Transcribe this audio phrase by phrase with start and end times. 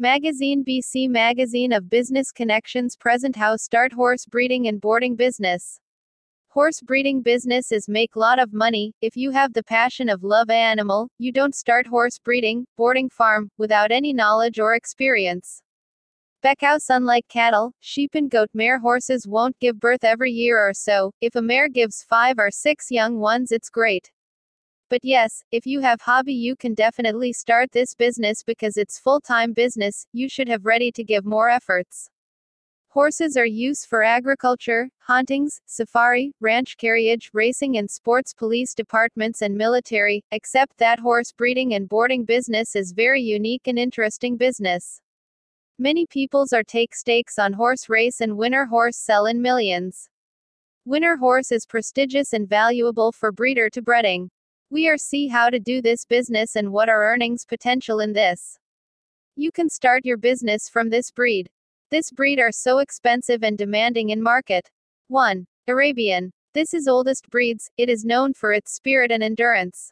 [0.00, 5.80] Magazine BC Magazine of Business Connections present how start horse breeding and boarding business.
[6.50, 8.94] Horse breeding business is make lot of money.
[9.00, 13.50] If you have the passion of love animal, you don't start horse breeding, boarding farm,
[13.58, 15.64] without any knowledge or experience.
[16.44, 21.10] Beckhouse Unlike cattle, sheep and goat mare horses won't give birth every year or so.
[21.20, 24.12] If a mare gives five or six young ones, it's great.
[24.90, 29.52] But yes, if you have hobby, you can definitely start this business because it's full-time
[29.52, 30.06] business.
[30.14, 32.08] You should have ready to give more efforts.
[32.88, 39.54] Horses are used for agriculture, huntings, safari, ranch carriage, racing and sports police departments and
[39.54, 45.02] military, except that horse breeding and boarding business is very unique and interesting business.
[45.78, 50.08] Many peoples are take stakes on horse race and winner horse sell in millions.
[50.86, 54.30] Winner horse is prestigious and valuable for breeder to breeding.
[54.70, 58.58] We are see how to do this business and what are earnings potential in this.
[59.34, 61.48] You can start your business from this breed.
[61.90, 64.70] This breed are so expensive and demanding in market.
[65.06, 65.46] 1.
[65.68, 66.32] Arabian.
[66.52, 69.90] This is oldest breeds, it is known for its spirit and endurance.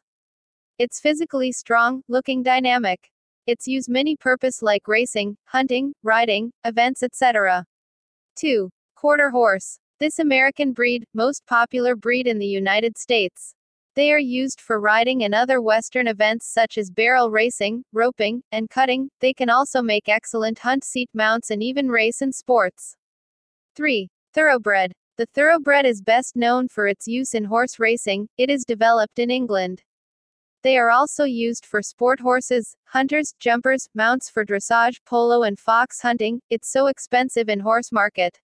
[0.78, 3.10] It's physically strong, looking dynamic.
[3.46, 7.64] It's used many purpose like racing, hunting, riding, events etc.
[8.34, 8.68] 2.
[8.94, 9.78] Quarter horse.
[10.00, 13.54] This American breed, most popular breed in the United States.
[13.96, 18.68] They are used for riding and other Western events such as barrel racing, roping, and
[18.68, 19.08] cutting.
[19.20, 22.94] They can also make excellent hunt seat mounts and even race in sports.
[23.74, 24.10] 3.
[24.34, 24.92] Thoroughbred.
[25.16, 29.30] The thoroughbred is best known for its use in horse racing, it is developed in
[29.30, 29.82] England.
[30.62, 36.02] They are also used for sport horses, hunters, jumpers, mounts for dressage, polo and fox
[36.02, 36.42] hunting.
[36.50, 38.38] It's so expensive in horse market.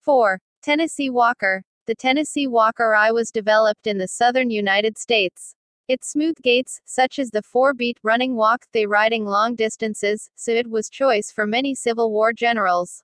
[0.00, 0.40] 4.
[0.62, 1.64] Tennessee Walker.
[1.86, 5.54] The Tennessee Walker I was developed in the southern United States.
[5.88, 10.70] Its smooth gaits, such as the four-beat running walk, they riding long distances, so it
[10.70, 13.02] was choice for many Civil War generals.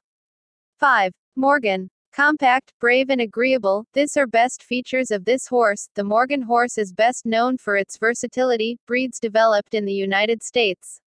[0.78, 1.12] 5.
[1.34, 1.90] Morgan.
[2.12, 5.88] Compact, brave and agreeable, this are best features of this horse.
[5.94, 11.00] The Morgan horse is best known for its versatility, breeds developed in the United States.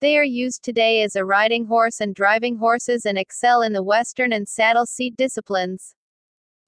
[0.00, 3.82] They are used today as a riding horse and driving horses and excel in the
[3.82, 5.94] western and saddle seat disciplines.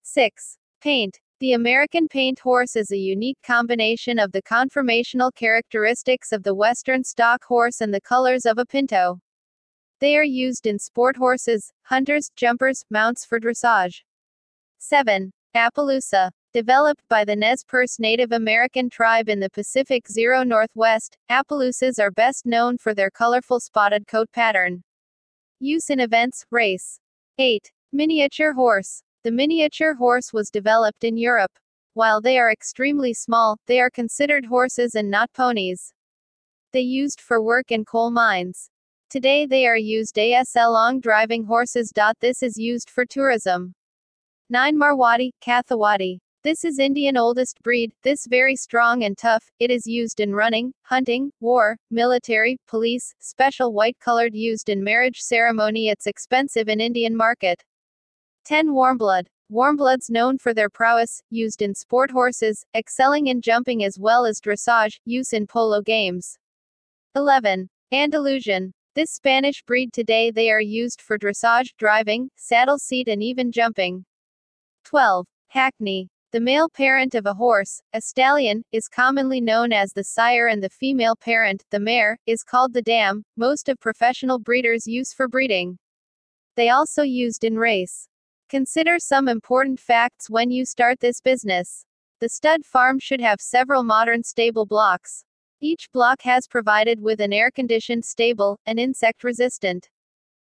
[0.02, 0.58] 6.
[0.80, 1.20] Paint.
[1.40, 7.02] The American paint horse is a unique combination of the conformational characteristics of the western
[7.02, 9.20] stock horse and the colors of a pinto.
[10.00, 14.02] They are used in sport horses, hunters, jumpers, mounts for dressage.
[14.78, 15.32] 7.
[15.54, 16.30] Appaloosa.
[16.52, 22.10] Developed by the Nez Perce Native American tribe in the Pacific Zero Northwest, Appaloosas are
[22.10, 24.82] best known for their colorful spotted coat pattern.
[25.60, 26.98] Use in events, race.
[27.38, 27.70] 8.
[27.92, 29.02] Miniature horse.
[29.22, 31.52] The miniature horse was developed in Europe.
[31.92, 35.92] While they are extremely small, they are considered horses and not ponies.
[36.72, 38.70] They used for work in coal mines.
[39.10, 41.92] Today they are used as long driving horses.
[42.20, 43.74] This is used for tourism.
[44.48, 46.20] 9 Marwadi, Kathawadi.
[46.42, 50.72] This is Indian oldest breed, this very strong and tough, it is used in running,
[50.80, 57.14] hunting, war, military, police, special white colored used in marriage ceremony it's expensive in Indian
[57.14, 57.62] market.
[58.44, 59.26] 10 Warmblood.
[59.52, 64.40] Warmbloods known for their prowess, used in sport horses, excelling in jumping as well as
[64.40, 66.38] dressage, use in polo games.
[67.16, 67.68] 11.
[67.92, 68.72] Andalusian.
[68.94, 74.04] This Spanish breed today they are used for dressage, driving, saddle seat and even jumping.
[74.84, 75.26] 12.
[75.48, 76.08] Hackney.
[76.32, 80.62] The male parent of a horse, a stallion, is commonly known as the sire and
[80.62, 85.26] the female parent, the mare, is called the dam, most of professional breeders use for
[85.26, 85.76] breeding.
[86.54, 88.08] They also used in race.
[88.50, 91.84] Consider some important facts when you start this business.
[92.18, 95.24] The stud farm should have several modern stable blocks.
[95.60, 99.88] Each block has provided with an air-conditioned stable, an insect-resistant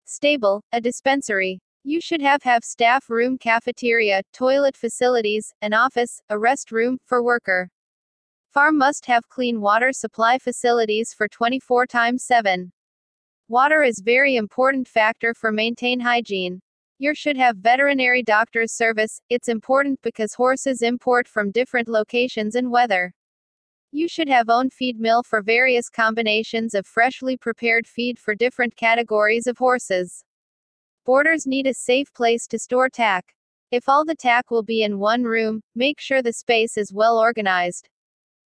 [0.04, 1.58] stable, a dispensary.
[1.82, 7.20] You should have have staff room cafeteria, toilet facilities, an office, a rest room, for
[7.20, 7.68] worker.
[8.54, 12.70] Farm must have clean water supply facilities for 24 times 7.
[13.48, 16.60] Water is very important factor for maintain hygiene.
[17.00, 22.72] You should have veterinary doctor's service, it's important because horses import from different locations and
[22.72, 23.14] weather.
[23.92, 28.74] You should have own feed mill for various combinations of freshly prepared feed for different
[28.74, 30.24] categories of horses.
[31.06, 33.32] Boarders need a safe place to store tack.
[33.70, 37.16] If all the tack will be in one room, make sure the space is well
[37.16, 37.88] organized.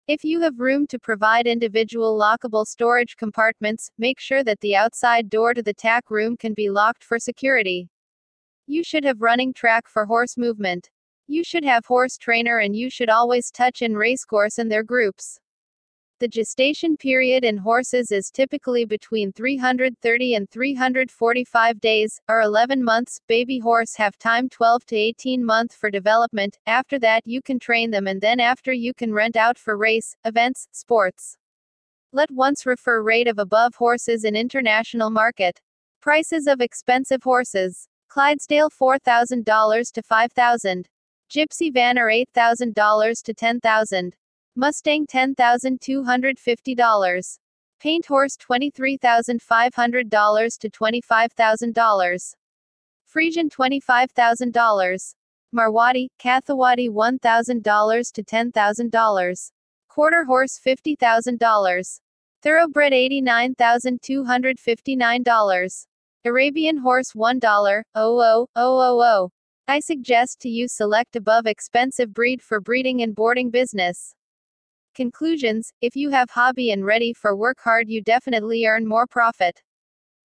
[0.08, 5.28] If you have room to provide individual lockable storage compartments, make sure that the outside
[5.28, 7.90] door to the tack room can be locked for security.
[8.66, 10.90] You should have running track for horse movement.
[11.26, 15.38] You should have horse trainer and you should always touch in racecourse and their groups.
[16.20, 23.20] The gestation period in horses is typically between 330 and 345 days, or 11 months.
[23.26, 26.58] Baby horse have time 12 to 18 month for development.
[26.66, 30.14] After that you can train them and then after you can rent out for race,
[30.26, 31.38] events, sports.
[32.12, 35.62] Let once refer rate of above horses in international market.
[36.02, 37.88] Prices of expensive horses.
[38.10, 40.86] Clydesdale $4,000 to $5,000,
[41.30, 44.12] Gypsy Vanner $8,000 to $10,000,
[44.56, 47.38] Mustang $10,250.
[47.78, 52.34] Paint Horse $23,500 to $25,000.
[53.14, 55.14] Friesian $25,000.
[55.54, 59.52] Marwadi, Kathawadi $1,000 to $10,000.
[59.88, 62.00] Quarter Horse $50,000.
[62.42, 65.86] Thoroughbred $89,259.
[66.26, 67.40] Arabian Horse $1,
[67.94, 69.30] 00000.
[69.68, 74.14] I suggest to you select above expensive breed for breeding and boarding business.
[74.94, 79.62] Conclusions If you have hobby and ready for work hard, you definitely earn more profit.